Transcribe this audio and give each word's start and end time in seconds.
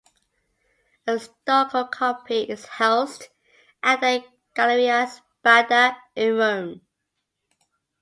A 1.05 1.19
stucco 1.19 1.83
copy 1.85 2.39
is 2.41 2.65
housed 2.65 3.27
at 3.83 4.01
the 4.01 4.23
Galleria 4.55 5.05
Spada 5.07 5.95
in 6.15 6.35
Rome. 6.37 6.81